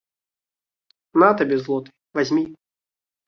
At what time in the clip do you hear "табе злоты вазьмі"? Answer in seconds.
1.41-2.45